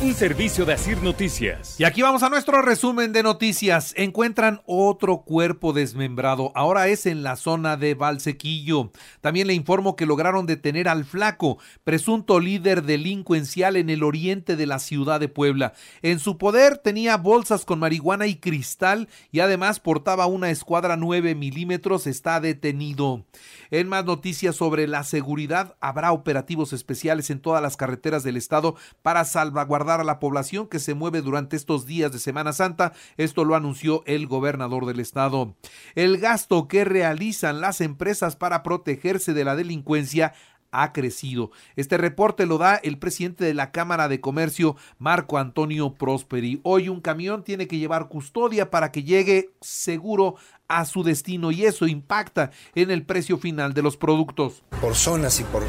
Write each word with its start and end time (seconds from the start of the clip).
Un 0.00 0.14
servicio 0.14 0.64
de 0.64 0.74
Asir 0.74 1.02
Noticias. 1.02 1.74
Y 1.80 1.82
aquí 1.82 2.02
vamos 2.02 2.22
a 2.22 2.30
nuestro 2.30 2.62
resumen 2.62 3.12
de 3.12 3.24
noticias. 3.24 3.94
Encuentran 3.96 4.62
otro 4.64 5.22
cuerpo 5.22 5.72
desmembrado. 5.72 6.52
Ahora 6.54 6.86
es 6.86 7.04
en 7.04 7.24
la 7.24 7.34
zona 7.34 7.76
de 7.76 7.94
Valsequillo. 7.94 8.92
También 9.20 9.48
le 9.48 9.54
informo 9.54 9.96
que 9.96 10.06
lograron 10.06 10.46
detener 10.46 10.88
al 10.88 11.04
flaco, 11.04 11.58
presunto 11.82 12.38
líder 12.38 12.84
delincuencial 12.84 13.74
en 13.74 13.90
el 13.90 14.04
oriente 14.04 14.54
de 14.54 14.66
la 14.66 14.78
ciudad 14.78 15.18
de 15.18 15.26
Puebla. 15.26 15.72
En 16.00 16.20
su 16.20 16.38
poder 16.38 16.78
tenía 16.78 17.16
bolsas 17.16 17.64
con 17.64 17.80
marihuana 17.80 18.28
y 18.28 18.36
cristal 18.36 19.08
y 19.32 19.40
además 19.40 19.80
portaba 19.80 20.26
una 20.26 20.50
escuadra 20.50 20.96
9 20.96 21.34
milímetros. 21.34 22.06
Está 22.06 22.38
detenido. 22.38 23.24
En 23.70 23.88
más 23.88 24.04
noticias 24.04 24.56
sobre 24.56 24.86
la 24.86 25.04
seguridad, 25.04 25.76
habrá 25.80 26.12
operativos 26.12 26.72
especiales 26.72 27.30
en 27.30 27.40
todas 27.40 27.62
las 27.62 27.76
carreteras 27.76 28.22
del 28.22 28.36
estado 28.36 28.76
para 29.02 29.24
salvaguardar 29.24 30.00
a 30.00 30.04
la 30.04 30.18
población 30.20 30.68
que 30.68 30.78
se 30.78 30.94
mueve 30.94 31.20
durante 31.20 31.56
estos 31.56 31.86
días 31.86 32.12
de 32.12 32.18
Semana 32.18 32.52
Santa. 32.52 32.92
Esto 33.16 33.44
lo 33.44 33.54
anunció 33.54 34.02
el 34.06 34.26
gobernador 34.26 34.86
del 34.86 35.00
estado. 35.00 35.54
El 35.94 36.18
gasto 36.18 36.68
que 36.68 36.84
realizan 36.84 37.60
las 37.60 37.80
empresas 37.80 38.36
para 38.36 38.62
protegerse 38.62 39.34
de 39.34 39.44
la 39.44 39.56
delincuencia 39.56 40.34
ha 40.70 40.92
crecido. 40.92 41.50
Este 41.76 41.96
reporte 41.96 42.46
lo 42.46 42.58
da 42.58 42.76
el 42.76 42.98
presidente 42.98 43.44
de 43.44 43.54
la 43.54 43.70
Cámara 43.70 44.08
de 44.08 44.20
Comercio, 44.20 44.76
Marco 44.98 45.38
Antonio 45.38 45.94
Prosperi. 45.94 46.60
Hoy 46.62 46.88
un 46.88 47.00
camión 47.00 47.44
tiene 47.44 47.66
que 47.66 47.78
llevar 47.78 48.08
custodia 48.08 48.70
para 48.70 48.92
que 48.92 49.04
llegue 49.04 49.50
seguro 49.60 50.36
a 50.68 50.84
su 50.84 51.02
destino 51.02 51.50
y 51.50 51.64
eso 51.64 51.86
impacta 51.86 52.50
en 52.74 52.90
el 52.90 53.04
precio 53.04 53.38
final 53.38 53.72
de 53.72 53.82
los 53.82 53.96
productos. 53.96 54.62
Por 54.80 54.94
zonas 54.94 55.40
y 55.40 55.44
por 55.44 55.64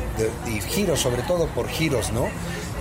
y 0.48 0.62
giros, 0.62 1.00
sobre 1.00 1.22
todo 1.24 1.48
por 1.48 1.68
giros, 1.68 2.12
¿no? 2.12 2.28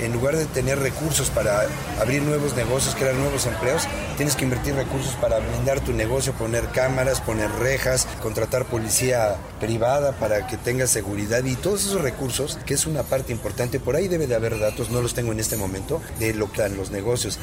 En 0.00 0.12
lugar 0.12 0.36
de 0.36 0.46
tener 0.46 0.78
recursos 0.78 1.30
para 1.30 1.62
abrir 2.00 2.22
nuevos 2.22 2.54
negocios, 2.54 2.94
crear 2.94 3.14
nuevos 3.14 3.46
empleos, 3.46 3.82
tienes 4.16 4.36
que 4.36 4.44
invertir 4.44 4.74
recursos 4.74 5.14
para 5.14 5.38
blindar 5.40 5.80
tu 5.80 5.92
negocio, 5.92 6.32
poner 6.34 6.68
cámaras, 6.68 7.20
poner 7.20 7.50
rejas, 7.50 8.06
contratar 8.22 8.64
policía 8.66 9.36
privada 9.60 10.12
para 10.12 10.46
que 10.46 10.56
tenga 10.56 10.86
seguridad 10.86 11.44
y 11.44 11.56
todos 11.56 11.84
esos 11.84 12.02
recursos, 12.02 12.58
que 12.64 12.74
es 12.74 12.86
una 12.86 13.02
parte 13.02 13.32
importante, 13.32 13.80
por 13.80 13.96
ahí 13.96 14.08
debe 14.08 14.26
de 14.26 14.36
haber 14.36 14.58
datos, 14.58 14.90
no 14.90 15.00
los 15.00 15.14
tengo 15.14 15.32
en 15.32 15.40
este 15.40 15.56
momento, 15.56 16.00
de 16.18 16.34
lo 16.34 16.50
que 16.52 16.62
dan 16.62 16.76
los 16.76 16.90
negocios 16.90 17.40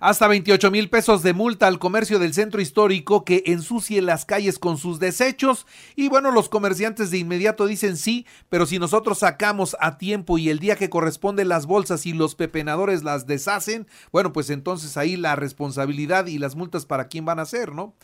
hasta 0.00 0.28
28 0.28 0.70
mil 0.70 0.88
pesos 0.88 1.22
de 1.22 1.34
multa 1.34 1.66
al 1.66 1.78
comercio 1.78 2.18
del 2.18 2.34
centro 2.34 2.60
histórico 2.60 3.24
que 3.24 3.42
ensucie 3.46 4.02
las 4.02 4.24
calles 4.24 4.58
con 4.58 4.78
sus 4.78 4.98
desechos. 4.98 5.66
Y 5.96 6.08
bueno, 6.08 6.30
los 6.30 6.48
comerciantes 6.48 7.10
de 7.10 7.18
inmediato 7.18 7.66
dicen 7.66 7.96
sí, 7.96 8.26
pero 8.48 8.66
si 8.66 8.78
nosotros 8.78 9.18
sacamos 9.18 9.76
a 9.80 9.98
tiempo 9.98 10.38
y 10.38 10.48
el 10.48 10.58
día 10.58 10.76
que 10.76 10.90
corresponde 10.90 11.44
las 11.44 11.66
bolsas 11.66 12.06
y 12.06 12.12
los 12.12 12.34
pepenadores 12.34 13.02
las 13.02 13.26
deshacen, 13.26 13.86
bueno, 14.12 14.32
pues 14.32 14.50
entonces 14.50 14.96
ahí 14.96 15.16
la 15.16 15.36
responsabilidad 15.36 16.26
y 16.26 16.38
las 16.38 16.56
multas 16.56 16.86
para 16.86 17.08
quién 17.08 17.24
van 17.24 17.38
a 17.38 17.46
ser, 17.46 17.74
¿no? 17.74 17.94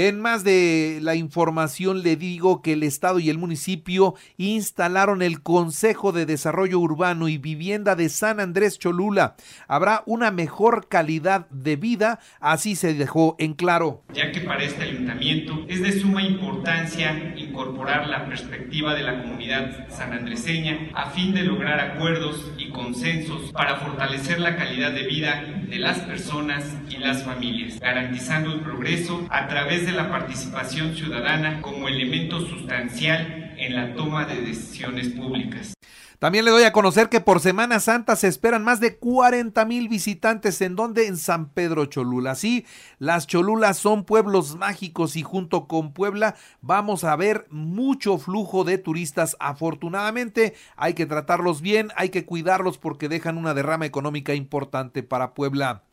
En 0.00 0.20
más 0.20 0.44
de 0.44 1.00
la 1.02 1.16
información 1.16 2.04
le 2.04 2.14
digo 2.14 2.62
que 2.62 2.74
el 2.74 2.84
Estado 2.84 3.18
y 3.18 3.30
el 3.30 3.38
municipio 3.38 4.14
instalaron 4.36 5.22
el 5.22 5.42
Consejo 5.42 6.12
de 6.12 6.24
Desarrollo 6.24 6.78
Urbano 6.78 7.26
y 7.26 7.36
Vivienda 7.36 7.96
de 7.96 8.08
San 8.08 8.38
Andrés 8.38 8.78
Cholula. 8.78 9.34
Habrá 9.66 10.04
una 10.06 10.30
mejor 10.30 10.86
calidad 10.86 11.48
de 11.50 11.74
vida, 11.74 12.20
así 12.38 12.76
se 12.76 12.94
dejó 12.94 13.34
en 13.40 13.54
claro. 13.54 14.04
Ya 14.14 14.30
que 14.30 14.40
para 14.42 14.62
este 14.62 14.84
ayuntamiento 14.84 15.64
es 15.66 15.82
de 15.82 15.90
suma 15.90 16.22
importancia 16.22 17.34
incorporar 17.36 18.06
la 18.06 18.24
perspectiva 18.24 18.94
de 18.94 19.02
la 19.02 19.20
comunidad 19.20 19.88
sanandreseña 19.88 20.92
a 20.94 21.10
fin 21.10 21.34
de 21.34 21.42
lograr 21.42 21.80
acuerdos 21.80 22.52
consensos 22.78 23.50
para 23.50 23.76
fortalecer 23.76 24.38
la 24.38 24.56
calidad 24.56 24.92
de 24.92 25.02
vida 25.02 25.42
de 25.68 25.78
las 25.78 25.98
personas 26.00 26.64
y 26.88 26.98
las 26.98 27.24
familias, 27.24 27.80
garantizando 27.80 28.52
el 28.52 28.60
progreso 28.60 29.26
a 29.30 29.48
través 29.48 29.84
de 29.84 29.92
la 29.92 30.08
participación 30.08 30.94
ciudadana 30.94 31.60
como 31.60 31.88
elemento 31.88 32.40
sustancial 32.40 33.54
en 33.58 33.74
la 33.74 33.94
toma 33.94 34.26
de 34.26 34.42
decisiones 34.42 35.08
públicas. 35.08 35.77
También 36.18 36.44
le 36.44 36.50
doy 36.50 36.64
a 36.64 36.72
conocer 36.72 37.08
que 37.08 37.20
por 37.20 37.38
Semana 37.38 37.78
Santa 37.78 38.16
se 38.16 38.26
esperan 38.26 38.64
más 38.64 38.80
de 38.80 38.96
40 38.96 39.64
mil 39.66 39.88
visitantes 39.88 40.60
en 40.60 40.74
donde 40.74 41.06
en 41.06 41.16
San 41.16 41.48
Pedro 41.50 41.86
Cholula. 41.86 42.34
Sí, 42.34 42.66
las 42.98 43.28
Cholulas 43.28 43.78
son 43.78 44.02
pueblos 44.02 44.56
mágicos 44.56 45.14
y 45.14 45.22
junto 45.22 45.68
con 45.68 45.92
Puebla 45.92 46.34
vamos 46.60 47.04
a 47.04 47.14
ver 47.14 47.46
mucho 47.50 48.18
flujo 48.18 48.64
de 48.64 48.78
turistas. 48.78 49.36
Afortunadamente 49.38 50.54
hay 50.74 50.94
que 50.94 51.06
tratarlos 51.06 51.62
bien, 51.62 51.92
hay 51.94 52.08
que 52.08 52.24
cuidarlos 52.24 52.78
porque 52.78 53.08
dejan 53.08 53.38
una 53.38 53.54
derrama 53.54 53.86
económica 53.86 54.34
importante 54.34 55.04
para 55.04 55.34
Puebla. 55.34 55.84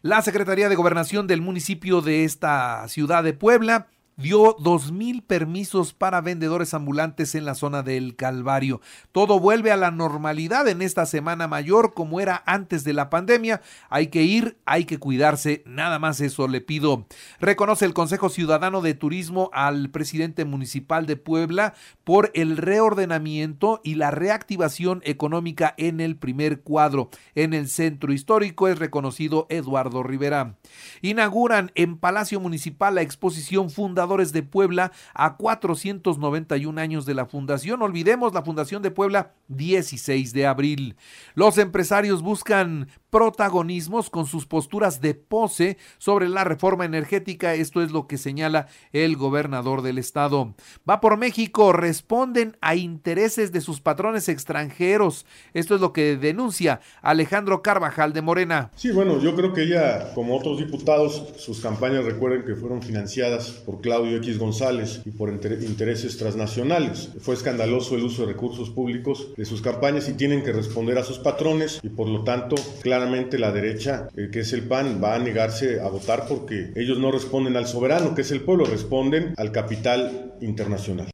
La 0.00 0.22
Secretaría 0.22 0.70
de 0.70 0.76
Gobernación 0.76 1.26
del 1.26 1.42
municipio 1.42 2.00
de 2.00 2.24
esta 2.24 2.88
ciudad 2.88 3.22
de 3.22 3.34
Puebla 3.34 3.88
dio 4.18 4.56
dos 4.58 4.90
mil 4.90 5.22
permisos 5.22 5.94
para 5.94 6.20
vendedores 6.20 6.74
ambulantes 6.74 7.36
en 7.36 7.44
la 7.44 7.54
zona 7.54 7.84
del 7.84 8.16
Calvario. 8.16 8.80
Todo 9.12 9.38
vuelve 9.38 9.70
a 9.70 9.76
la 9.76 9.92
normalidad 9.92 10.66
en 10.66 10.82
esta 10.82 11.06
semana 11.06 11.46
mayor 11.46 11.94
como 11.94 12.20
era 12.20 12.42
antes 12.44 12.82
de 12.82 12.92
la 12.92 13.10
pandemia. 13.10 13.62
Hay 13.88 14.08
que 14.08 14.24
ir, 14.24 14.58
hay 14.66 14.86
que 14.86 14.98
cuidarse, 14.98 15.62
nada 15.66 16.00
más 16.00 16.20
eso 16.20 16.48
le 16.48 16.60
pido. 16.60 17.06
Reconoce 17.40 17.84
el 17.84 17.94
Consejo 17.94 18.28
Ciudadano 18.28 18.80
de 18.80 18.94
Turismo 18.94 19.50
al 19.52 19.88
presidente 19.90 20.44
municipal 20.44 21.06
de 21.06 21.16
Puebla 21.16 21.74
por 22.02 22.32
el 22.34 22.56
reordenamiento 22.56 23.80
y 23.84 23.94
la 23.94 24.10
reactivación 24.10 25.00
económica 25.04 25.74
en 25.78 26.00
el 26.00 26.16
primer 26.16 26.62
cuadro. 26.62 27.10
En 27.36 27.54
el 27.54 27.68
centro 27.68 28.12
histórico 28.12 28.66
es 28.66 28.80
reconocido 28.80 29.46
Eduardo 29.48 30.02
Rivera. 30.02 30.56
Inauguran 31.02 31.70
en 31.76 31.98
Palacio 31.98 32.40
Municipal 32.40 32.96
la 32.96 33.02
exposición 33.02 33.70
fundadora 33.70 34.07
de 34.08 34.42
Puebla 34.42 34.90
a 35.12 35.36
491 35.36 36.80
años 36.80 37.04
de 37.04 37.12
la 37.12 37.26
fundación. 37.26 37.82
Olvidemos 37.82 38.32
la 38.32 38.42
fundación 38.42 38.82
de 38.82 38.90
Puebla 38.90 39.34
16 39.48 40.32
de 40.32 40.46
abril. 40.46 40.96
Los 41.34 41.58
empresarios 41.58 42.22
buscan 42.22 42.88
protagonismos 43.10 44.10
con 44.10 44.26
sus 44.26 44.46
posturas 44.46 45.00
de 45.00 45.14
pose 45.14 45.78
sobre 45.98 46.28
la 46.28 46.44
reforma 46.44 46.84
energética. 46.84 47.54
Esto 47.54 47.82
es 47.82 47.90
lo 47.90 48.06
que 48.06 48.18
señala 48.18 48.68
el 48.92 49.16
gobernador 49.16 49.82
del 49.82 49.98
estado. 49.98 50.54
Va 50.88 51.00
por 51.00 51.16
México, 51.16 51.72
responden 51.72 52.56
a 52.60 52.74
intereses 52.74 53.52
de 53.52 53.60
sus 53.60 53.80
patrones 53.80 54.28
extranjeros. 54.28 55.26
Esto 55.54 55.74
es 55.74 55.80
lo 55.80 55.92
que 55.92 56.16
denuncia 56.16 56.80
Alejandro 57.02 57.62
Carvajal 57.62 58.12
de 58.12 58.22
Morena. 58.22 58.70
Sí, 58.76 58.90
bueno, 58.90 59.20
yo 59.20 59.34
creo 59.34 59.52
que 59.52 59.62
ella, 59.62 60.12
como 60.14 60.36
otros 60.36 60.58
diputados, 60.58 61.34
sus 61.36 61.60
campañas 61.60 62.04
recuerden 62.04 62.44
que 62.44 62.54
fueron 62.54 62.82
financiadas 62.82 63.50
por 63.50 63.80
Claudio 63.80 64.16
X 64.18 64.38
González 64.38 65.02
y 65.04 65.10
por 65.10 65.30
intereses 65.30 66.16
transnacionales. 66.18 67.10
Fue 67.20 67.34
escandaloso 67.34 67.96
el 67.96 68.04
uso 68.04 68.22
de 68.22 68.32
recursos 68.32 68.70
públicos 68.70 69.28
de 69.36 69.44
sus 69.44 69.62
campañas 69.62 70.08
y 70.08 70.14
tienen 70.14 70.42
que 70.42 70.52
responder 70.52 70.98
a 70.98 71.04
sus 71.04 71.18
patrones 71.18 71.80
y 71.82 71.88
por 71.88 72.08
lo 72.08 72.24
tanto, 72.24 72.56
claramente 72.98 73.38
la 73.38 73.52
derecha, 73.52 74.08
eh, 74.16 74.28
que 74.32 74.40
es 74.40 74.52
el 74.52 74.64
PAN, 74.66 75.00
va 75.02 75.14
a 75.14 75.18
negarse 75.20 75.80
a 75.80 75.88
votar 75.88 76.26
porque 76.28 76.72
ellos 76.74 76.98
no 76.98 77.12
responden 77.12 77.56
al 77.56 77.68
soberano, 77.68 78.12
que 78.12 78.22
es 78.22 78.30
el 78.32 78.40
pueblo, 78.40 78.64
responden 78.64 79.34
al 79.36 79.52
capital 79.52 80.34
internacional. 80.40 81.08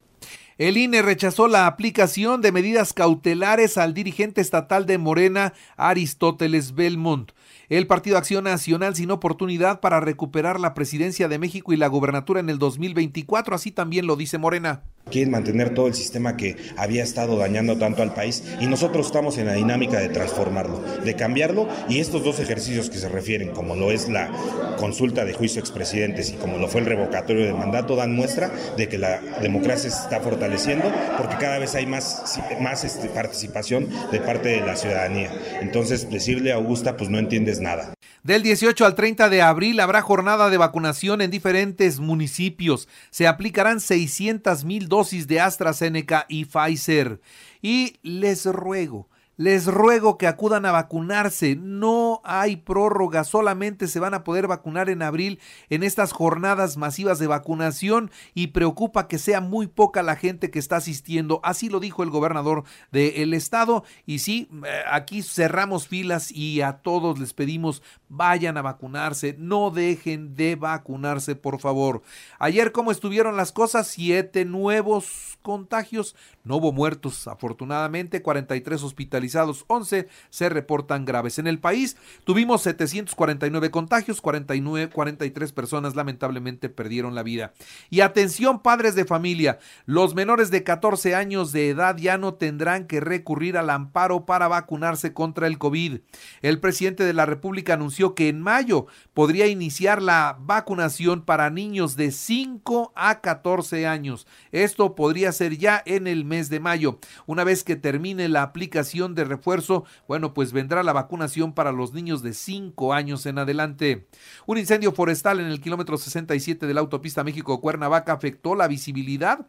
El 0.56 0.78
INE 0.78 1.02
rechazó 1.02 1.46
la 1.46 1.66
aplicación 1.66 2.40
de 2.40 2.52
medidas 2.52 2.94
cautelares 2.94 3.76
al 3.76 3.92
dirigente 3.92 4.40
estatal 4.40 4.86
de 4.86 4.96
Morena, 4.96 5.52
Aristóteles 5.76 6.74
Belmont. 6.74 7.32
El 7.68 7.86
Partido 7.86 8.16
Acción 8.16 8.44
Nacional 8.44 8.94
sin 8.94 9.10
oportunidad 9.10 9.80
para 9.80 10.00
recuperar 10.00 10.60
la 10.60 10.72
presidencia 10.72 11.28
de 11.28 11.38
México 11.38 11.74
y 11.74 11.76
la 11.76 11.88
gobernatura 11.88 12.40
en 12.40 12.48
el 12.48 12.58
2024, 12.58 13.54
así 13.54 13.72
también 13.72 14.06
lo 14.06 14.16
dice 14.16 14.38
Morena. 14.38 14.84
Quieren 15.10 15.30
mantener 15.30 15.74
todo 15.74 15.86
el 15.86 15.94
sistema 15.94 16.36
que 16.36 16.56
había 16.76 17.02
estado 17.02 17.36
dañando 17.36 17.76
tanto 17.76 18.02
al 18.02 18.14
país 18.14 18.42
y 18.60 18.66
nosotros 18.66 19.06
estamos 19.06 19.38
en 19.38 19.46
la 19.46 19.54
dinámica 19.54 20.00
de 20.00 20.08
transformarlo, 20.08 20.82
de 21.04 21.14
cambiarlo 21.14 21.68
y 21.88 22.00
estos 22.00 22.24
dos 22.24 22.40
ejercicios 22.40 22.90
que 22.90 22.98
se 22.98 23.08
refieren, 23.08 23.50
como 23.50 23.76
lo 23.76 23.90
es 23.90 24.08
la 24.08 24.30
consulta 24.78 25.24
de 25.24 25.34
juicio 25.34 25.60
expresidentes 25.60 26.30
y 26.30 26.34
como 26.34 26.58
lo 26.58 26.68
fue 26.68 26.80
el 26.80 26.86
revocatorio 26.86 27.44
de 27.46 27.52
mandato, 27.52 27.96
dan 27.96 28.14
muestra 28.14 28.50
de 28.76 28.88
que 28.88 28.98
la 28.98 29.20
democracia 29.40 29.90
se 29.90 30.02
está 30.02 30.20
fortaleciendo 30.20 30.90
porque 31.18 31.36
cada 31.36 31.58
vez 31.58 31.74
hay 31.74 31.86
más, 31.86 32.38
más 32.60 32.84
este, 32.84 33.08
participación 33.08 33.88
de 34.10 34.20
parte 34.20 34.48
de 34.48 34.60
la 34.60 34.76
ciudadanía. 34.76 35.30
Entonces, 35.60 36.10
decirle 36.10 36.52
a 36.52 36.56
Augusta, 36.56 36.96
pues 36.96 37.10
no 37.10 37.18
entiendes 37.18 37.60
nada. 37.60 37.94
Del 38.24 38.42
18 38.42 38.86
al 38.86 38.94
30 38.94 39.28
de 39.28 39.42
abril 39.42 39.80
habrá 39.80 40.00
jornada 40.00 40.48
de 40.48 40.56
vacunación 40.56 41.20
en 41.20 41.30
diferentes 41.30 42.00
municipios. 42.00 42.88
Se 43.10 43.26
aplicarán 43.26 43.80
600 43.80 44.64
mil 44.64 44.88
dosis 44.88 45.26
de 45.26 45.42
AstraZeneca 45.42 46.24
y 46.26 46.46
Pfizer. 46.46 47.20
Y 47.60 47.98
les 48.02 48.46
ruego, 48.46 49.10
les 49.36 49.66
ruego 49.66 50.18
que 50.18 50.26
acudan 50.26 50.66
a 50.66 50.72
vacunarse. 50.72 51.56
No 51.56 52.20
hay 52.24 52.56
prórroga, 52.56 53.24
solamente 53.24 53.88
se 53.88 54.00
van 54.00 54.14
a 54.14 54.24
poder 54.24 54.46
vacunar 54.46 54.88
en 54.90 55.02
abril 55.02 55.40
en 55.70 55.82
estas 55.82 56.12
jornadas 56.12 56.76
masivas 56.76 57.18
de 57.18 57.26
vacunación 57.26 58.10
y 58.34 58.48
preocupa 58.48 59.08
que 59.08 59.18
sea 59.18 59.40
muy 59.40 59.66
poca 59.66 60.02
la 60.02 60.16
gente 60.16 60.50
que 60.50 60.58
está 60.58 60.76
asistiendo. 60.76 61.40
Así 61.42 61.68
lo 61.68 61.80
dijo 61.80 62.02
el 62.02 62.10
gobernador 62.10 62.64
del 62.92 63.34
estado. 63.34 63.84
Y 64.06 64.20
sí, 64.20 64.48
eh, 64.66 64.82
aquí 64.90 65.22
cerramos 65.22 65.88
filas 65.88 66.30
y 66.30 66.60
a 66.60 66.78
todos 66.78 67.18
les 67.18 67.32
pedimos 67.32 67.82
vayan 68.08 68.56
a 68.56 68.62
vacunarse. 68.62 69.34
No 69.38 69.70
dejen 69.70 70.34
de 70.34 70.56
vacunarse, 70.56 71.36
por 71.36 71.60
favor. 71.60 72.02
Ayer, 72.38 72.72
¿cómo 72.72 72.90
estuvieron 72.90 73.36
las 73.36 73.52
cosas? 73.52 73.88
Siete 73.88 74.44
nuevos 74.44 75.38
contagios. 75.42 76.16
No 76.44 76.56
hubo 76.56 76.72
muertos, 76.72 77.26
afortunadamente. 77.28 78.22
43 78.22 78.82
hospitalizados, 78.82 79.23
11 79.66 80.08
se 80.30 80.48
reportan 80.48 81.04
graves. 81.04 81.38
En 81.38 81.46
el 81.46 81.58
país 81.58 81.96
tuvimos 82.24 82.62
749 82.62 83.70
contagios, 83.70 84.20
49, 84.20 84.90
43 84.90 85.52
personas 85.52 85.94
lamentablemente 85.96 86.68
perdieron 86.68 87.14
la 87.14 87.22
vida. 87.22 87.52
Y 87.90 88.00
atención, 88.00 88.60
padres 88.60 88.94
de 88.94 89.04
familia, 89.04 89.58
los 89.86 90.14
menores 90.14 90.50
de 90.50 90.62
14 90.62 91.14
años 91.14 91.52
de 91.52 91.68
edad 91.68 91.96
ya 91.96 92.18
no 92.18 92.34
tendrán 92.34 92.86
que 92.86 93.00
recurrir 93.00 93.56
al 93.56 93.70
amparo 93.70 94.26
para 94.26 94.48
vacunarse 94.48 95.12
contra 95.12 95.46
el 95.46 95.58
COVID. 95.58 96.00
El 96.42 96.60
presidente 96.60 97.04
de 97.04 97.14
la 97.14 97.26
República 97.26 97.74
anunció 97.74 98.14
que 98.14 98.28
en 98.28 98.40
mayo 98.40 98.86
podría 99.12 99.46
iniciar 99.46 100.02
la 100.02 100.36
vacunación 100.40 101.22
para 101.22 101.50
niños 101.50 101.96
de 101.96 102.10
5 102.10 102.92
a 102.94 103.20
14 103.20 103.86
años. 103.86 104.26
Esto 104.52 104.94
podría 104.94 105.32
ser 105.32 105.56
ya 105.56 105.82
en 105.86 106.06
el 106.06 106.24
mes 106.24 106.48
de 106.48 106.60
mayo. 106.60 106.98
Una 107.26 107.44
vez 107.44 107.64
que 107.64 107.76
termine 107.76 108.28
la 108.28 108.42
aplicación 108.42 109.13
de 109.14 109.24
refuerzo, 109.24 109.84
bueno, 110.08 110.34
pues 110.34 110.52
vendrá 110.52 110.82
la 110.82 110.92
vacunación 110.92 111.52
para 111.52 111.72
los 111.72 111.92
niños 111.92 112.22
de 112.22 112.34
5 112.34 112.92
años 112.92 113.26
en 113.26 113.38
adelante. 113.38 114.06
Un 114.46 114.58
incendio 114.58 114.92
forestal 114.92 115.40
en 115.40 115.46
el 115.46 115.60
kilómetro 115.60 115.96
67 115.96 116.66
de 116.66 116.74
la 116.74 116.80
autopista 116.80 117.24
México-Cuernavaca 117.24 118.12
afectó 118.12 118.54
la 118.54 118.68
visibilidad. 118.68 119.46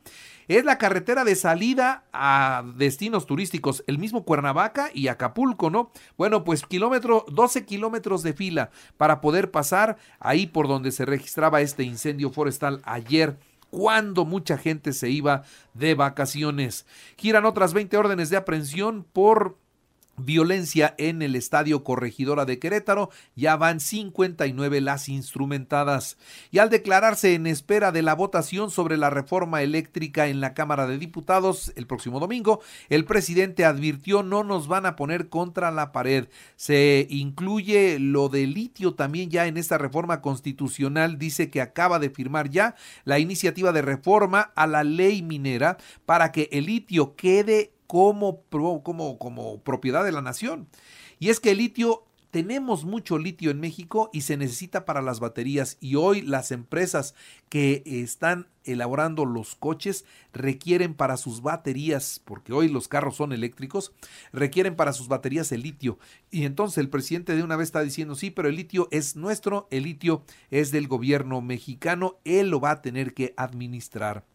Es 0.48 0.64
la 0.64 0.78
carretera 0.78 1.24
de 1.24 1.36
salida 1.36 2.04
a 2.14 2.64
destinos 2.78 3.26
turísticos, 3.26 3.84
el 3.88 3.98
mismo 3.98 4.26
Cuernavaca 4.26 4.92
y 4.94 5.08
Acapulco, 5.08 5.70
¿no? 5.70 5.92
Bueno, 6.18 6.44
pues 6.44 6.64
kilómetro, 6.66 7.26
12 7.30 7.66
kilómetros 7.66 8.22
de 8.22 8.34
fila 8.34 8.70
para 8.98 9.22
poder 9.22 9.50
pasar 9.50 9.98
ahí 10.20 10.46
por 10.46 10.68
donde 10.68 10.92
se 10.92 11.06
registraba 11.06 11.62
este 11.62 11.84
incendio 11.84 12.30
forestal 12.30 12.82
ayer 12.84 13.38
cuando 13.76 14.24
mucha 14.24 14.58
gente 14.58 14.94
se 14.94 15.10
iba 15.10 15.44
de 15.74 15.96
vacaciones. 15.96 16.86
Giran 17.18 17.44
otras 17.44 17.74
20 17.74 17.98
órdenes 17.98 18.30
de 18.30 18.38
aprehensión 18.38 19.06
por 19.12 19.58
violencia 20.18 20.96
en 20.98 21.22
el 21.22 21.36
Estadio 21.36 21.84
Corregidora 21.84 22.46
de 22.46 22.60
Querétaro, 22.60 23.10
ya 23.36 23.56
van 23.56 23.80
59 23.80 24.82
las 24.82 25.10
instrumentadas. 25.10 26.18
Y 26.52 26.60
al 26.60 26.70
declararse 26.70 27.34
en 27.34 27.48
espera 27.48 27.92
de 27.92 28.02
la 28.02 28.16
votación 28.16 28.72
sobre 28.72 28.98
la 28.98 29.10
reforma 29.10 29.62
eléctrica 29.62 30.28
en 30.28 30.42
la 30.42 30.54
Cámara 30.54 30.88
de 30.88 30.98
Diputados 30.98 31.72
el 31.76 31.88
próximo 31.88 32.20
domingo, 32.20 32.62
el 32.90 33.06
presidente 33.06 33.66
advirtió 33.66 34.24
no 34.24 34.44
nos 34.44 34.68
van 34.68 34.86
a 34.86 34.96
poner 34.96 35.30
contra 35.30 35.72
la 35.72 35.92
pared. 35.92 36.28
Se 36.56 37.08
incluye 37.10 38.00
lo 38.00 38.30
de 38.30 38.48
litio 38.48 38.94
también 38.94 39.30
ya 39.30 39.48
en 39.48 39.58
esta 39.58 39.78
reforma 39.78 40.22
constitucional, 40.22 41.18
dice 41.18 41.50
que 41.50 41.62
acaba 41.62 42.00
de 42.00 42.10
firmar 42.10 42.50
ya 42.50 42.76
la 43.04 43.20
iniciativa 43.20 43.72
de 43.72 43.82
reforma 43.82 44.52
a 44.56 44.68
la 44.68 44.84
ley 44.84 45.22
minera 45.22 45.78
para 46.06 46.32
que 46.32 46.50
el 46.52 46.66
litio 46.66 47.16
quede 47.16 47.75
como, 47.88 48.44
como, 48.44 49.60
propiedad 49.64 50.04
de 50.04 50.12
la 50.12 50.22
nación. 50.22 50.68
Y 51.20 51.30
es 51.30 51.40
que 51.40 51.52
el 51.52 51.60
litio 51.60 52.04
tenemos 52.36 52.84
mucho 52.84 53.18
litio 53.18 53.50
en 53.50 53.62
México 53.62 54.10
y 54.12 54.22
se 54.22 54.36
necesita 54.36 54.84
para 54.84 55.02
las 55.02 55.22
baterías 55.22 55.78
y 55.80 55.96
hoy 55.96 56.22
las 56.22 56.52
empresas 56.52 57.16
que 57.48 57.82
están 57.86 58.50
elaborando 58.66 59.24
los 59.24 59.56
coches 59.56 60.04
requieren 60.34 60.96
para 60.96 61.16
sus 61.16 61.42
baterías, 61.42 62.22
porque 62.26 62.52
hoy 62.52 62.68
los 62.68 62.90
carros 62.90 63.16
son 63.16 63.32
eléctricos, 63.32 63.94
requieren 64.34 64.76
para 64.76 64.92
sus 64.92 65.08
baterías 65.08 65.54
el 65.54 65.62
litio. 65.62 65.98
Y 66.30 66.44
entonces 66.44 66.80
el 66.80 66.90
presidente 66.90 67.38
de 67.38 67.44
una 67.44 67.56
vez 67.56 67.70
está 67.70 67.82
diciendo, 67.82 68.16
sí, 68.16 68.32
pero 68.32 68.50
el 68.50 68.58
litio 68.58 68.90
es 68.92 69.16
nuestro, 69.16 69.70
el 69.72 69.84
litio 69.84 70.26
es 70.52 70.72
del 70.72 70.90
gobierno 70.90 71.40
mexicano, 71.40 72.20
él 72.26 72.50
lo 72.50 72.60
va 72.60 72.72
a 72.72 72.82
tener 72.82 73.14
que 73.14 73.34
administrar. 73.38 74.26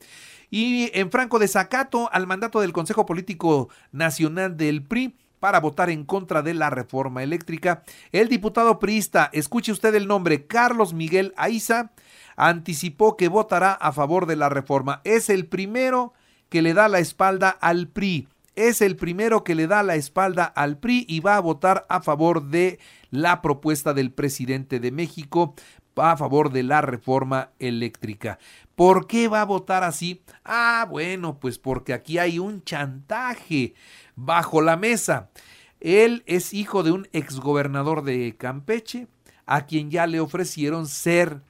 Y 0.51 0.91
en 0.99 1.11
franco 1.11 1.39
desacato 1.39 2.11
al 2.13 2.27
mandato 2.27 2.61
del 2.61 2.73
Consejo 2.73 3.07
Político 3.07 3.69
Nacional 3.93 4.57
del 4.57 4.83
PRI, 4.83 5.15
para 5.41 5.59
votar 5.59 5.91
en 5.91 6.05
contra 6.05 6.43
de 6.43 6.55
la 6.55 6.71
reforma 6.71 7.23
eléctrica. 7.23 7.83
El 8.13 8.29
diputado 8.29 8.79
priista, 8.79 9.31
escuche 9.33 9.73
usted 9.73 9.95
el 9.95 10.07
nombre, 10.07 10.47
Carlos 10.47 10.95
Miguel 10.95 11.33
Aiza, 11.37 11.91
anticipó 12.37 13.17
que 13.17 13.29
votará 13.29 13.73
a 13.73 13.93
favor 13.93 14.27
de 14.27 14.37
la 14.37 14.49
reforma. 14.49 15.01
Es 15.05 15.31
el 15.31 15.47
primero 15.47 16.13
que 16.49 16.63
le 16.63 16.75
da 16.75 16.89
la 16.89 17.01
espalda 17.01 17.49
al 17.49 17.89
PRI. 17.89 18.29
Es 18.55 18.83
el 18.83 18.97
primero 18.97 19.43
que 19.43 19.55
le 19.55 19.67
da 19.67 19.83
la 19.83 19.95
espalda 19.95 20.45
al 20.45 20.79
PRI 20.79 21.07
y 21.09 21.21
va 21.21 21.37
a 21.37 21.41
votar 21.41 21.87
a 21.89 22.03
favor 22.03 22.45
de 22.49 22.79
la 23.11 23.41
propuesta 23.41 23.95
del 23.95 24.13
presidente 24.13 24.81
de 24.81 24.93
México 24.93 25.55
a 25.97 26.17
favor 26.17 26.51
de 26.51 26.63
la 26.63 26.83
reforma 26.83 27.51
eléctrica. 27.59 28.39
¿Por 28.81 29.07
qué 29.07 29.29
va 29.29 29.43
a 29.43 29.45
votar 29.45 29.85
así? 29.85 30.23
Ah, 30.43 30.87
bueno, 30.89 31.39
pues 31.39 31.59
porque 31.59 31.93
aquí 31.93 32.17
hay 32.17 32.39
un 32.39 32.65
chantaje 32.65 33.75
bajo 34.17 34.63
la 34.63 34.79
mesa. 34.79 35.29
Él 35.81 36.23
es 36.25 36.55
hijo 36.55 36.83
de 36.83 36.91
un 36.91 37.07
exgobernador 37.13 38.03
de 38.03 38.35
Campeche, 38.39 39.07
a 39.45 39.67
quien 39.67 39.91
ya 39.91 40.07
le 40.07 40.19
ofrecieron 40.19 40.87
ser 40.87 41.43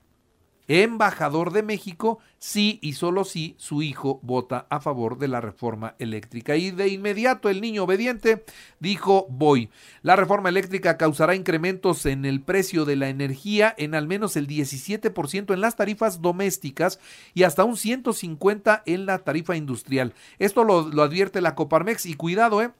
embajador 0.68 1.52
de 1.52 1.62
México 1.62 2.18
si 2.38 2.78
y 2.82 2.94
solo 2.94 3.24
si 3.24 3.54
su 3.58 3.82
hijo 3.82 4.20
vota 4.22 4.66
a 4.70 4.80
favor 4.80 5.18
de 5.18 5.28
la 5.28 5.40
reforma 5.40 5.94
eléctrica. 5.98 6.56
Y 6.56 6.70
de 6.70 6.88
inmediato 6.88 7.48
el 7.48 7.60
niño 7.60 7.84
obediente 7.84 8.44
dijo 8.78 9.26
voy. 9.28 9.68
La 10.02 10.16
reforma 10.16 10.48
eléctrica 10.48 10.96
causará 10.96 11.34
incrementos 11.34 12.06
en 12.06 12.24
el 12.24 12.40
precio 12.40 12.84
de 12.84 12.96
la 12.96 13.08
energía 13.08 13.74
en 13.76 13.94
al 13.94 14.06
menos 14.06 14.36
el 14.36 14.46
17% 14.46 15.52
en 15.52 15.60
las 15.60 15.76
tarifas 15.76 16.22
domésticas 16.22 16.98
y 17.34 17.42
hasta 17.42 17.64
un 17.64 17.76
150% 17.76 18.82
en 18.86 19.06
la 19.06 19.18
tarifa 19.18 19.56
industrial. 19.56 20.14
Esto 20.38 20.64
lo, 20.64 20.88
lo 20.88 21.02
advierte 21.02 21.40
la 21.40 21.54
Coparmex 21.54 22.06
y 22.06 22.14
cuidado, 22.14 22.62
eh 22.62 22.70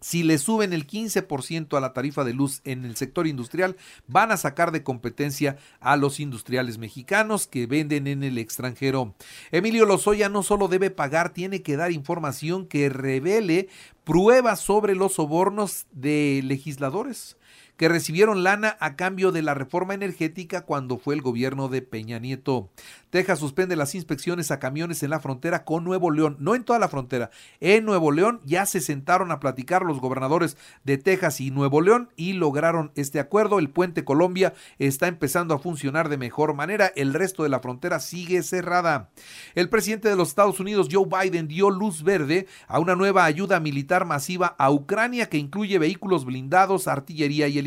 si 0.00 0.22
le 0.22 0.38
suben 0.38 0.72
el 0.72 0.86
15% 0.86 1.76
a 1.76 1.80
la 1.80 1.92
tarifa 1.92 2.24
de 2.24 2.34
luz 2.34 2.60
en 2.64 2.84
el 2.84 2.96
sector 2.96 3.26
industrial, 3.26 3.76
van 4.06 4.32
a 4.32 4.36
sacar 4.36 4.72
de 4.72 4.82
competencia 4.82 5.56
a 5.80 5.96
los 5.96 6.20
industriales 6.20 6.78
mexicanos 6.78 7.46
que 7.46 7.66
venden 7.66 8.06
en 8.06 8.22
el 8.22 8.38
extranjero. 8.38 9.14
Emilio 9.50 9.86
Lozoya 9.86 10.28
no 10.28 10.42
solo 10.42 10.68
debe 10.68 10.90
pagar, 10.90 11.32
tiene 11.32 11.62
que 11.62 11.76
dar 11.76 11.92
información 11.92 12.66
que 12.66 12.88
revele 12.88 13.68
pruebas 14.04 14.60
sobre 14.60 14.94
los 14.94 15.14
sobornos 15.14 15.86
de 15.92 16.40
legisladores 16.44 17.36
que 17.76 17.88
recibieron 17.88 18.42
lana 18.42 18.76
a 18.80 18.96
cambio 18.96 19.32
de 19.32 19.42
la 19.42 19.54
reforma 19.54 19.94
energética 19.94 20.62
cuando 20.62 20.98
fue 20.98 21.14
el 21.14 21.22
gobierno 21.22 21.68
de 21.68 21.82
Peña 21.82 22.18
Nieto. 22.18 22.70
Texas 23.10 23.38
suspende 23.38 23.76
las 23.76 23.94
inspecciones 23.94 24.50
a 24.50 24.58
camiones 24.58 25.02
en 25.02 25.10
la 25.10 25.20
frontera 25.20 25.64
con 25.64 25.84
Nuevo 25.84 26.10
León, 26.10 26.36
no 26.38 26.54
en 26.54 26.64
toda 26.64 26.78
la 26.78 26.88
frontera. 26.88 27.30
En 27.60 27.84
Nuevo 27.84 28.12
León 28.12 28.40
ya 28.44 28.66
se 28.66 28.80
sentaron 28.80 29.30
a 29.30 29.40
platicar 29.40 29.82
los 29.82 30.00
gobernadores 30.00 30.56
de 30.84 30.98
Texas 30.98 31.40
y 31.40 31.50
Nuevo 31.50 31.80
León 31.80 32.10
y 32.16 32.34
lograron 32.34 32.92
este 32.94 33.20
acuerdo. 33.20 33.58
El 33.58 33.70
puente 33.70 34.04
Colombia 34.04 34.54
está 34.78 35.06
empezando 35.06 35.54
a 35.54 35.58
funcionar 35.58 36.08
de 36.08 36.18
mejor 36.18 36.54
manera. 36.54 36.92
El 36.96 37.14
resto 37.14 37.42
de 37.42 37.48
la 37.48 37.60
frontera 37.60 38.00
sigue 38.00 38.42
cerrada. 38.42 39.10
El 39.54 39.68
presidente 39.68 40.08
de 40.08 40.16
los 40.16 40.28
Estados 40.28 40.60
Unidos, 40.60 40.88
Joe 40.90 41.06
Biden, 41.06 41.48
dio 41.48 41.70
luz 41.70 42.02
verde 42.02 42.46
a 42.68 42.78
una 42.80 42.96
nueva 42.96 43.24
ayuda 43.24 43.60
militar 43.60 44.04
masiva 44.04 44.54
a 44.58 44.70
Ucrania 44.70 45.28
que 45.28 45.38
incluye 45.38 45.78
vehículos 45.78 46.24
blindados, 46.24 46.88
artillería 46.88 47.48
y 47.48 47.58
helicópteros. 47.58 47.65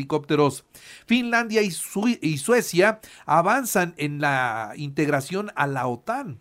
Finlandia 1.06 1.62
y, 1.62 1.72
y 2.20 2.38
Suecia 2.38 3.00
avanzan 3.26 3.94
en 3.96 4.20
la 4.20 4.72
integración 4.76 5.50
a 5.54 5.66
la 5.66 5.86
OTAN. 5.86 6.40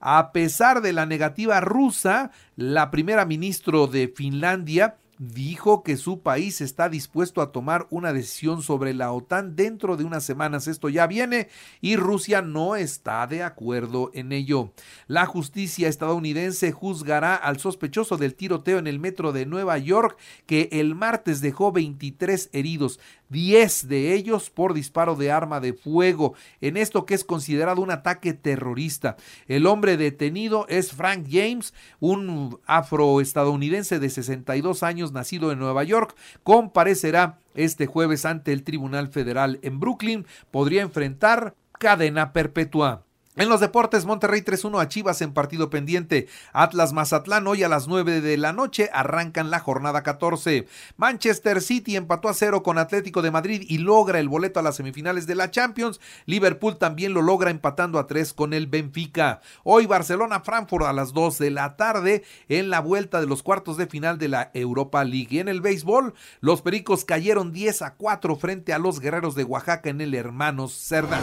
A 0.00 0.32
pesar 0.32 0.80
de 0.80 0.94
la 0.94 1.04
negativa 1.04 1.60
rusa, 1.60 2.30
la 2.56 2.90
primera 2.90 3.26
ministro 3.26 3.86
de 3.86 4.08
Finlandia 4.08 4.96
dijo 5.20 5.82
que 5.82 5.98
su 5.98 6.22
país 6.22 6.62
está 6.62 6.88
dispuesto 6.88 7.42
a 7.42 7.52
tomar 7.52 7.86
una 7.90 8.14
decisión 8.14 8.62
sobre 8.62 8.94
la 8.94 9.12
OTAN 9.12 9.54
dentro 9.54 9.98
de 9.98 10.04
unas 10.04 10.24
semanas. 10.24 10.66
Esto 10.66 10.88
ya 10.88 11.06
viene 11.06 11.48
y 11.82 11.96
Rusia 11.96 12.40
no 12.40 12.74
está 12.74 13.26
de 13.26 13.42
acuerdo 13.42 14.10
en 14.14 14.32
ello. 14.32 14.72
La 15.06 15.26
justicia 15.26 15.88
estadounidense 15.88 16.72
juzgará 16.72 17.34
al 17.34 17.58
sospechoso 17.58 18.16
del 18.16 18.34
tiroteo 18.34 18.78
en 18.78 18.86
el 18.86 18.98
metro 18.98 19.32
de 19.32 19.44
Nueva 19.44 19.76
York 19.76 20.16
que 20.46 20.70
el 20.72 20.94
martes 20.94 21.42
dejó 21.42 21.70
23 21.70 22.48
heridos. 22.54 22.98
10 23.30 23.88
de 23.88 24.14
ellos 24.14 24.50
por 24.50 24.74
disparo 24.74 25.16
de 25.16 25.32
arma 25.32 25.60
de 25.60 25.72
fuego, 25.72 26.34
en 26.60 26.76
esto 26.76 27.06
que 27.06 27.14
es 27.14 27.24
considerado 27.24 27.80
un 27.80 27.90
ataque 27.90 28.34
terrorista. 28.34 29.16
El 29.46 29.66
hombre 29.66 29.96
detenido 29.96 30.66
es 30.68 30.92
Frank 30.92 31.26
James, 31.30 31.72
un 31.98 32.58
afroestadounidense 32.66 33.98
de 33.98 34.10
62 34.10 34.82
años 34.82 35.12
nacido 35.12 35.52
en 35.52 35.58
Nueva 35.58 35.84
York, 35.84 36.14
comparecerá 36.42 37.38
este 37.54 37.86
jueves 37.86 38.24
ante 38.24 38.52
el 38.52 38.62
Tribunal 38.62 39.08
Federal 39.08 39.58
en 39.62 39.80
Brooklyn, 39.80 40.26
podría 40.50 40.82
enfrentar 40.82 41.54
cadena 41.78 42.32
perpetua. 42.32 43.04
En 43.40 43.48
los 43.48 43.60
deportes, 43.60 44.04
Monterrey 44.04 44.42
3-1 44.42 44.82
a 44.82 44.88
Chivas 44.88 45.22
en 45.22 45.32
partido 45.32 45.70
pendiente. 45.70 46.28
Atlas 46.52 46.92
Mazatlán 46.92 47.46
hoy 47.46 47.62
a 47.62 47.70
las 47.70 47.88
9 47.88 48.20
de 48.20 48.36
la 48.36 48.52
noche 48.52 48.90
arrancan 48.92 49.48
la 49.48 49.60
jornada 49.60 50.02
14. 50.02 50.66
Manchester 50.98 51.62
City 51.62 51.96
empató 51.96 52.28
a 52.28 52.34
cero 52.34 52.62
con 52.62 52.76
Atlético 52.76 53.22
de 53.22 53.30
Madrid 53.30 53.64
y 53.66 53.78
logra 53.78 54.20
el 54.20 54.28
boleto 54.28 54.60
a 54.60 54.62
las 54.62 54.76
semifinales 54.76 55.26
de 55.26 55.36
la 55.36 55.50
Champions. 55.50 56.00
Liverpool 56.26 56.76
también 56.76 57.14
lo 57.14 57.22
logra 57.22 57.50
empatando 57.50 57.98
a 57.98 58.06
3 58.06 58.34
con 58.34 58.52
el 58.52 58.66
Benfica. 58.66 59.40
Hoy 59.64 59.86
Barcelona-Frankfurt 59.86 60.84
a 60.84 60.92
las 60.92 61.14
2 61.14 61.38
de 61.38 61.50
la 61.50 61.76
tarde 61.76 62.24
en 62.50 62.68
la 62.68 62.80
vuelta 62.80 63.22
de 63.22 63.26
los 63.26 63.42
cuartos 63.42 63.78
de 63.78 63.86
final 63.86 64.18
de 64.18 64.28
la 64.28 64.50
Europa 64.52 65.02
League. 65.02 65.28
Y 65.30 65.38
en 65.38 65.48
el 65.48 65.62
béisbol, 65.62 66.12
los 66.42 66.60
Pericos 66.60 67.06
cayeron 67.06 67.54
10 67.54 67.80
a 67.80 67.94
4 67.94 68.36
frente 68.36 68.74
a 68.74 68.78
los 68.78 69.00
Guerreros 69.00 69.34
de 69.34 69.44
Oaxaca 69.44 69.88
en 69.88 70.02
el 70.02 70.12
Hermanos 70.12 70.74
Cerdán. 70.74 71.22